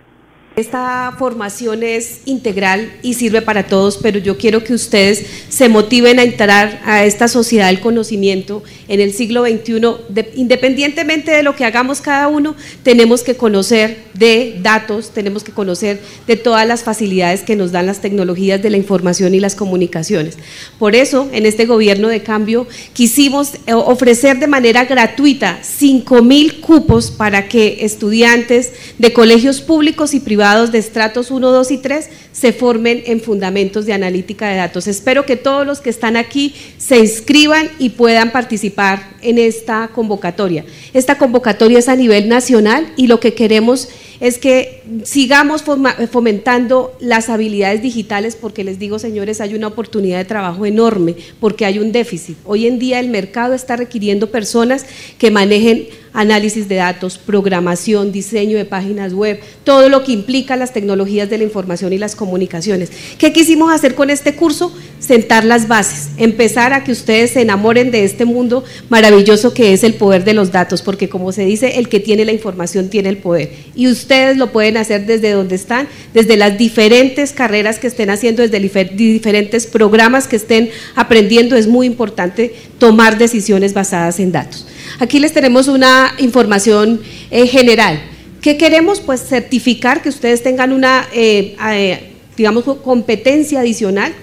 Esta 0.56 1.14
formación 1.18 1.82
es 1.82 2.20
integral 2.24 2.90
y 3.02 3.12
sirve 3.12 3.42
para 3.42 3.66
todos, 3.66 3.98
pero 3.98 4.18
yo 4.18 4.38
quiero 4.38 4.64
que 4.64 4.72
ustedes 4.72 5.26
se 5.50 5.68
motiven 5.68 6.18
a 6.18 6.22
entrar 6.22 6.80
a 6.86 7.04
esta 7.04 7.28
sociedad 7.28 7.66
del 7.66 7.80
conocimiento 7.80 8.62
en 8.88 9.00
el 9.00 9.12
siglo 9.12 9.44
XXI. 9.44 10.32
independientemente 10.34 11.30
de 11.30 11.42
lo 11.42 11.54
que 11.54 11.66
hagamos 11.66 12.00
cada 12.00 12.28
uno, 12.28 12.56
tenemos 12.82 13.22
que 13.22 13.36
conocer 13.36 13.98
de 14.14 14.58
datos, 14.62 15.10
tenemos 15.10 15.44
que 15.44 15.52
conocer 15.52 16.00
de 16.26 16.36
todas 16.36 16.66
las 16.66 16.84
facilidades 16.84 17.42
que 17.42 17.54
nos 17.54 17.70
dan 17.70 17.84
las 17.84 18.00
tecnologías 18.00 18.62
de 18.62 18.70
la 18.70 18.78
información 18.78 19.34
y 19.34 19.40
las 19.40 19.56
comunicaciones. 19.56 20.38
Por 20.78 20.96
eso, 20.96 21.28
en 21.32 21.44
este 21.44 21.66
gobierno 21.66 22.08
de 22.08 22.22
cambio, 22.22 22.66
quisimos 22.94 23.56
eh, 23.66 23.74
ofrecer 23.74 24.38
de 24.38 24.46
manera 24.46 24.86
gratuita 24.86 25.58
5 25.60 26.22
mil 26.22 26.62
cupos 26.62 27.10
para 27.10 27.46
que 27.46 27.84
estudiantes 27.84 28.72
de 28.96 29.12
colegios 29.12 29.60
públicos 29.60 30.14
y 30.14 30.20
privados 30.20 30.45
de 30.46 30.78
estratos 30.78 31.32
1, 31.32 31.50
2 31.50 31.70
y 31.72 31.78
3 31.78 32.08
se 32.30 32.52
formen 32.52 33.02
en 33.06 33.20
fundamentos 33.20 33.84
de 33.84 33.92
analítica 33.92 34.46
de 34.48 34.56
datos. 34.56 34.86
Espero 34.86 35.26
que 35.26 35.34
todos 35.34 35.66
los 35.66 35.80
que 35.80 35.90
están 35.90 36.16
aquí 36.16 36.54
se 36.78 37.00
inscriban 37.00 37.68
y 37.80 37.90
puedan 37.90 38.30
participar 38.30 39.16
en 39.22 39.38
esta 39.38 39.88
convocatoria. 39.88 40.64
Esta 40.94 41.18
convocatoria 41.18 41.80
es 41.80 41.88
a 41.88 41.96
nivel 41.96 42.28
nacional 42.28 42.92
y 42.96 43.08
lo 43.08 43.18
que 43.18 43.34
queremos 43.34 43.88
es 44.20 44.38
que 44.38 44.84
sigamos 45.02 45.64
fomentando 46.12 46.96
las 47.00 47.28
habilidades 47.28 47.82
digitales 47.82 48.36
porque 48.36 48.62
les 48.62 48.78
digo, 48.78 49.00
señores, 49.00 49.40
hay 49.40 49.56
una 49.56 49.66
oportunidad 49.66 50.18
de 50.18 50.26
trabajo 50.26 50.64
enorme 50.64 51.16
porque 51.40 51.66
hay 51.66 51.80
un 51.80 51.90
déficit. 51.90 52.38
Hoy 52.44 52.68
en 52.68 52.78
día 52.78 53.00
el 53.00 53.08
mercado 53.08 53.52
está 53.52 53.74
requiriendo 53.74 54.30
personas 54.30 54.86
que 55.18 55.32
manejen 55.32 55.88
análisis 56.16 56.66
de 56.66 56.76
datos, 56.76 57.18
programación, 57.18 58.10
diseño 58.10 58.56
de 58.56 58.64
páginas 58.64 59.12
web, 59.12 59.38
todo 59.64 59.90
lo 59.90 60.02
que 60.02 60.12
implica 60.12 60.56
las 60.56 60.72
tecnologías 60.72 61.28
de 61.28 61.36
la 61.36 61.44
información 61.44 61.92
y 61.92 61.98
las 61.98 62.16
comunicaciones. 62.16 62.90
¿Qué 63.18 63.34
quisimos 63.34 63.70
hacer 63.70 63.94
con 63.94 64.08
este 64.08 64.34
curso? 64.34 64.74
Sentar 64.98 65.44
las 65.44 65.68
bases, 65.68 66.08
empezar 66.16 66.72
a 66.72 66.84
que 66.84 66.92
ustedes 66.92 67.32
se 67.32 67.42
enamoren 67.42 67.90
de 67.90 68.04
este 68.04 68.24
mundo 68.24 68.64
maravilloso 68.88 69.52
que 69.52 69.74
es 69.74 69.84
el 69.84 69.92
poder 69.92 70.24
de 70.24 70.32
los 70.32 70.50
datos, 70.50 70.80
porque 70.80 71.10
como 71.10 71.32
se 71.32 71.44
dice, 71.44 71.78
el 71.78 71.90
que 71.90 72.00
tiene 72.00 72.24
la 72.24 72.32
información 72.32 72.88
tiene 72.88 73.10
el 73.10 73.18
poder. 73.18 73.50
Y 73.74 73.88
ustedes 73.88 74.38
lo 74.38 74.52
pueden 74.52 74.78
hacer 74.78 75.04
desde 75.04 75.32
donde 75.32 75.54
están, 75.54 75.86
desde 76.14 76.38
las 76.38 76.56
diferentes 76.56 77.32
carreras 77.32 77.78
que 77.78 77.88
estén 77.88 78.08
haciendo, 78.08 78.40
desde 78.40 78.58
diferentes 78.58 79.66
programas 79.66 80.26
que 80.28 80.36
estén 80.36 80.70
aprendiendo. 80.94 81.56
Es 81.56 81.66
muy 81.66 81.86
importante 81.86 82.54
tomar 82.78 83.18
decisiones 83.18 83.74
basadas 83.74 84.18
en 84.18 84.32
datos. 84.32 84.66
Aquí 84.98 85.18
les 85.18 85.32
tenemos 85.32 85.68
una 85.68 86.14
información 86.18 87.00
eh, 87.30 87.46
general. 87.46 88.00
¿Qué 88.40 88.56
queremos? 88.56 89.00
Pues 89.00 89.20
certificar 89.26 90.02
que 90.02 90.08
ustedes 90.08 90.42
tengan 90.42 90.72
una, 90.72 91.06
eh, 91.12 91.56
eh, 91.70 92.12
digamos, 92.36 92.64
competencia 92.82 93.60
adicional 93.60 94.14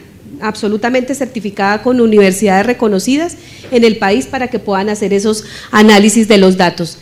absolutamente 0.42 1.16
certificada 1.16 1.82
con 1.84 2.02
universidades 2.02 2.66
reconocidas 2.66 3.38
en 3.72 3.84
el 3.84 3.98
país 3.98 4.26
para 4.26 4.48
que 4.48 4.60
puedan 4.60 4.90
hacer 4.90 5.14
esos 5.14 5.46
análisis 5.72 6.28
de 6.28 6.38
los 6.38 6.58
datos. 6.58 6.98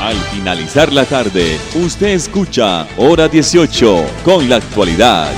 Al 0.00 0.16
finalizar 0.32 0.92
la 0.92 1.04
tarde, 1.04 1.58
usted 1.74 2.08
escucha 2.08 2.86
Hora 2.96 3.28
18 3.28 4.06
con 4.24 4.48
la 4.48 4.56
actualidad. 4.56 5.30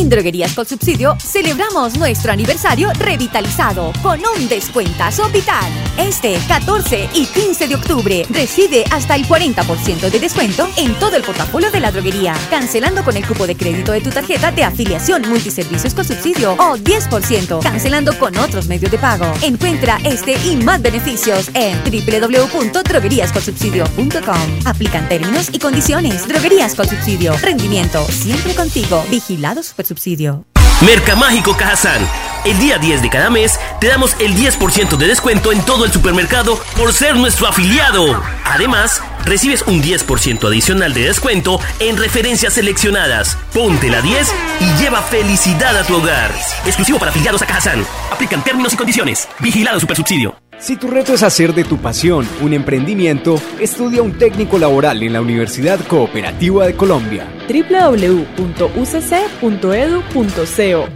En 0.00 0.08
Droguerías 0.08 0.54
con 0.54 0.64
Subsidio 0.64 1.18
celebramos 1.20 1.98
nuestro 1.98 2.32
aniversario 2.32 2.90
revitalizado 2.98 3.92
con 4.02 4.18
un 4.34 4.48
descuentazo 4.48 5.28
vital. 5.28 5.70
Este 5.98 6.38
14 6.48 7.10
y 7.12 7.26
15 7.26 7.68
de 7.68 7.74
octubre 7.74 8.24
recibe 8.30 8.82
hasta 8.90 9.14
el 9.14 9.26
40% 9.26 10.10
de 10.10 10.18
descuento 10.18 10.66
en 10.78 10.98
todo 10.98 11.16
el 11.16 11.22
portafolio 11.22 11.70
de 11.70 11.80
la 11.80 11.92
droguería, 11.92 12.34
cancelando 12.48 13.04
con 13.04 13.18
el 13.18 13.26
cupo 13.26 13.46
de 13.46 13.58
crédito 13.58 13.92
de 13.92 14.00
tu 14.00 14.08
tarjeta 14.08 14.50
de 14.50 14.64
afiliación 14.64 15.28
multiservicios 15.28 15.92
con 15.92 16.06
subsidio 16.06 16.54
o 16.54 16.78
10%, 16.78 17.62
cancelando 17.62 18.18
con 18.18 18.38
otros 18.38 18.68
medios 18.68 18.90
de 18.90 18.96
pago. 18.96 19.30
Encuentra 19.42 19.98
este 20.04 20.34
y 20.46 20.56
más 20.56 20.80
beneficios 20.80 21.50
en 21.52 21.78
www.drogueríascolsubsidio.com. 21.84 24.60
Aplican 24.64 25.06
términos 25.10 25.50
y 25.52 25.58
condiciones. 25.58 26.26
Droguerías 26.26 26.74
con 26.74 26.88
subsidio. 26.88 27.36
Rendimiento 27.36 28.02
siempre 28.06 28.54
contigo. 28.54 29.04
Vigilado 29.10 29.62
super 29.62 29.89
subsidio. 29.90 30.46
Mercamágico 30.86 31.54
Cajazán. 31.56 32.00
El 32.46 32.58
día 32.58 32.78
10 32.78 33.02
de 33.02 33.10
cada 33.10 33.28
mes 33.28 33.60
te 33.80 33.88
damos 33.88 34.16
el 34.18 34.34
10% 34.34 34.96
de 34.96 35.06
descuento 35.08 35.52
en 35.52 35.60
todo 35.62 35.84
el 35.84 35.92
supermercado 35.92 36.58
por 36.74 36.94
ser 36.94 37.16
nuestro 37.16 37.46
afiliado. 37.46 38.22
Además, 38.44 39.02
recibes 39.26 39.62
un 39.66 39.82
10% 39.82 40.46
adicional 40.46 40.94
de 40.94 41.02
descuento 41.02 41.60
en 41.80 41.98
referencias 41.98 42.54
seleccionadas. 42.54 43.36
Ponte 43.52 43.90
la 43.90 44.00
10 44.00 44.32
y 44.60 44.82
lleva 44.82 45.02
felicidad 45.02 45.76
a 45.76 45.84
tu 45.84 45.96
hogar. 45.96 46.32
Exclusivo 46.64 46.98
para 46.98 47.10
afiliados 47.10 47.42
a 47.42 47.46
Cajazán. 47.46 47.84
Aplican 48.10 48.42
términos 48.42 48.72
y 48.72 48.76
condiciones. 48.76 49.28
Vigilado 49.40 49.78
Supersubsidio. 49.80 50.34
Si 50.58 50.76
tu 50.76 50.88
reto 50.88 51.12
es 51.12 51.22
hacer 51.22 51.52
de 51.54 51.64
tu 51.64 51.78
pasión 51.78 52.26
un 52.40 52.54
emprendimiento, 52.54 53.40
estudia 53.58 54.02
un 54.02 54.16
técnico 54.18 54.58
laboral 54.58 55.02
en 55.02 55.12
la 55.12 55.20
Universidad 55.20 55.80
Cooperativa 55.86 56.66
de 56.66 56.74
Colombia. 56.74 57.26
www.ucc.edu.co 57.50 58.40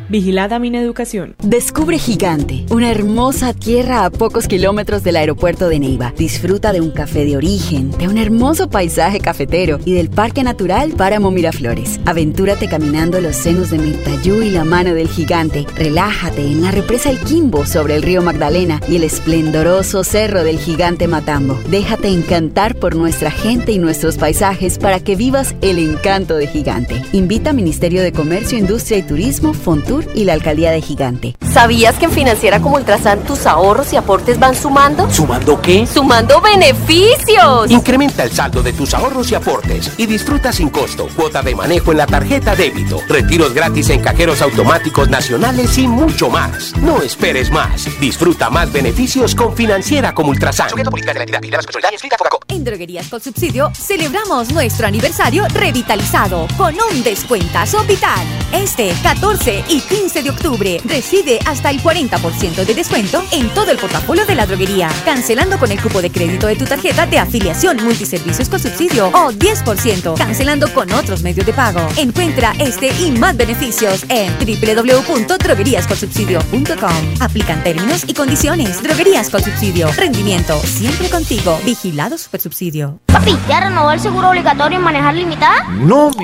Vigilada 0.09 0.59
Mineducación. 0.59 1.35
Descubre 1.43 1.99
Gigante, 1.99 2.65
una 2.71 2.91
hermosa 2.91 3.53
tierra 3.53 4.05
a 4.05 4.11
pocos 4.11 4.47
kilómetros 4.47 5.03
del 5.03 5.17
aeropuerto 5.17 5.69
de 5.69 5.81
Neiva. 5.81 6.13
Disfruta 6.17 6.73
de 6.73 6.81
un 6.81 6.91
café 6.91 7.25
de 7.25 7.37
origen, 7.37 7.91
de 7.93 8.07
un 8.09 8.19
hermoso 8.19 8.71
paisaje 8.71 9.21
cafetero 9.21 9.81
y 9.85 9.95
del 9.95 10.11
Parque 10.11 10.45
Natural 10.45 10.93
Páramo 10.93 11.31
Miraflores. 11.31 11.99
Aventúrate 12.05 12.69
caminando 12.69 13.21
los 13.21 13.35
senos 13.37 13.71
de 13.71 13.79
Mirtayú 13.79 14.43
y 14.43 14.51
la 14.51 14.65
mano 14.65 14.95
del 14.95 15.09
gigante. 15.09 15.67
Relájate 15.75 16.43
en 16.43 16.63
la 16.63 16.71
represa 16.71 17.11
El 17.11 17.19
Quimbo 17.21 17.67
sobre 17.67 17.97
el 17.97 18.03
río 18.03 18.23
Magdalena 18.23 18.81
y 18.89 18.97
el 18.97 19.05
esplendor 19.05 19.65
cerro 19.85 20.45
del 20.45 20.59
gigante 20.59 21.09
Matambo. 21.09 21.59
Déjate 21.71 22.09
encantar 22.09 22.75
por 22.75 22.95
nuestra 22.95 23.31
gente 23.31 23.73
y 23.73 23.79
nuestros 23.79 24.19
paisajes 24.19 24.79
para 24.79 25.01
que 25.01 25.17
vivas 25.17 25.55
el 25.63 25.79
encanto 25.79 26.37
de 26.37 26.44
Gigante. 26.47 27.03
Invita 27.13 27.53
Ministerio 27.53 28.03
de 28.03 28.13
Comercio, 28.13 28.59
Industria 28.59 28.99
y 28.99 29.03
Turismo, 29.03 29.55
Fontur 29.55 30.07
y 30.15 30.25
la 30.25 30.33
Alcaldía 30.33 30.71
de 30.71 30.81
Gigante. 30.81 31.37
¿Sabías 31.53 31.97
que 31.97 32.07
en 32.07 32.11
Financiera 32.11 32.61
como 32.61 32.77
Ultrasan 32.77 33.21
tus 33.25 33.47
ahorros 33.47 33.93
y 33.93 33.97
aportes 33.97 34.39
van 34.39 34.55
sumando? 34.55 35.11
¿Sumando 35.11 35.61
qué? 35.61 35.87
¡Sumando 35.87 36.41
beneficios! 36.41 37.71
Incrementa 37.71 38.25
el 38.25 38.33
saldo 38.33 38.63
de 38.63 38.73
tus 38.73 38.93
ahorros 38.95 39.31
y 39.31 39.35
aportes 39.35 39.93
y 39.97 40.07
disfruta 40.07 40.53
sin 40.53 40.69
costo 40.69 41.09
cuota 41.15 41.43
de 41.43 41.55
manejo 41.55 41.93
en 41.93 41.99
la 41.99 42.07
tarjeta 42.07 42.55
débito, 42.55 43.01
retiros 43.09 43.55
gratis 43.55 43.91
en 43.91 44.01
cajeros 44.01 44.43
automáticos 44.43 45.09
nacionales 45.09 45.79
y 45.79 45.87
mucho 45.87 46.29
más. 46.29 46.77
No 46.79 47.03
esperes 47.03 47.51
más. 47.51 47.89
Disfruta 48.01 48.51
más 48.51 48.73
beneficios 48.73 49.35
con 49.35 49.55
financiera 49.55 50.15
como 50.15 50.31
Ultrasan. 50.31 50.69
En 52.49 52.65
Droguerías 52.65 53.09
con 53.09 53.21
Subsidio 53.21 53.71
celebramos 53.75 54.51
nuestro 54.53 54.87
aniversario 54.87 55.45
revitalizado 55.49 56.34
con 56.57 56.75
un 56.75 57.03
descuentazo 57.03 57.83
vital. 57.85 58.27
Este 58.53 58.95
14 59.03 59.65
y 59.69 59.81
15 59.81 60.23
de 60.23 60.31
octubre 60.31 60.81
recibe 60.85 61.39
hasta 61.47 61.71
el 61.71 61.83
40% 61.83 62.65
de 62.65 62.75
descuento 62.75 63.23
en 63.33 63.49
todo 63.51 63.71
el 63.71 63.79
portafolio 63.79 64.27
de 64.27 64.35
la 64.35 64.47
droguería, 64.47 64.91
cancelando 65.05 65.59
con 65.59 65.71
el 65.73 65.81
cupo 65.81 66.03
de 66.03 66.11
crédito 66.11 66.47
de 66.47 66.57
tu 66.57 66.65
tarjeta 66.65 67.07
de 67.07 67.19
afiliación 67.19 67.77
multiservicios 67.83 68.49
con 68.49 68.59
subsidio 68.59 69.09
o 69.09 69.33
10%, 69.33 70.17
cancelando 70.17 70.73
con 70.73 70.91
otros 70.93 71.23
medios 71.23 71.45
de 71.47 71.53
pago. 71.53 71.81
Encuentra 71.97 72.53
este 72.59 72.91
y 73.01 73.11
más 73.13 73.37
beneficios 73.37 74.05
en 74.09 74.33
www.drogueríascolsubsidio.com. 74.39 77.21
Aplican 77.21 77.63
términos 77.63 78.05
y 78.07 78.15
condiciones. 78.15 78.83
Droguerías 78.83 79.31
con 79.31 79.43
subsidio. 79.43 79.91
Rendimiento 79.93 80.59
siempre 80.61 81.09
contigo. 81.09 81.59
Vigilado 81.65 82.19
Super 82.19 82.41
Subsidio. 82.41 82.99
Papi, 83.07 83.37
¿ya 83.49 83.61
renovó 83.61 83.93
el 83.93 84.01
seguro 84.01 84.31
obligatorio 84.31 84.79
en 84.79 84.85
manejar 84.85 85.15
limitada? 85.15 85.69
No, 85.69 86.11
mi 86.19 86.24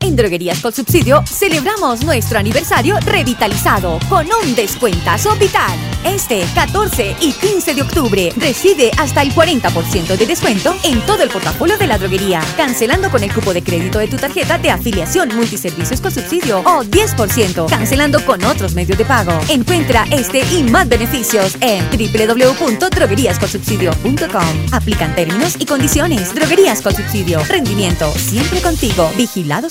En 0.00 0.16
Droguerías 0.16 0.60
con 0.60 0.72
Subsidio 0.72 1.22
celebramos 1.26 2.02
nuestro 2.04 2.38
aniversario 2.38 2.96
revitalizado 3.04 3.98
con 4.08 4.26
un 4.42 4.54
descuentazo 4.54 5.34
vital. 5.36 5.76
Este 6.04 6.46
14 6.54 7.16
y 7.20 7.32
15 7.32 7.74
de 7.74 7.82
octubre 7.82 8.32
recibe 8.36 8.92
hasta 8.96 9.20
el 9.22 9.34
40% 9.34 10.16
de 10.16 10.26
descuento 10.26 10.76
en 10.84 11.04
todo 11.04 11.24
el 11.24 11.30
portafolio 11.30 11.76
de 11.76 11.88
la 11.88 11.98
droguería, 11.98 12.40
cancelando 12.56 13.10
con 13.10 13.24
el 13.24 13.34
cupo 13.34 13.52
de 13.52 13.62
crédito 13.62 13.98
de 13.98 14.08
tu 14.08 14.16
tarjeta 14.16 14.56
de 14.58 14.70
afiliación 14.70 15.34
multiservicios 15.34 16.00
con 16.00 16.12
subsidio 16.12 16.60
o 16.60 16.84
10%, 16.84 17.68
cancelando 17.68 18.24
con 18.24 18.42
otros 18.44 18.74
medios 18.74 18.96
de 18.98 19.04
pago. 19.04 19.32
Encuentra 19.48 20.06
este 20.10 20.44
y 20.52 20.62
más 20.62 20.88
beneficios 20.88 21.56
en 21.60 21.84
www.drogueríasconsubsidio.com. 21.90 24.72
Aplican 24.72 25.14
términos 25.14 25.56
y 25.58 25.66
condiciones. 25.66 26.34
Droguerías 26.34 26.80
con 26.82 26.94
subsidio. 26.94 27.42
Rendimiento 27.44 28.10
siempre 28.12 28.60
contigo. 28.60 29.10
Vigilado 29.16 29.70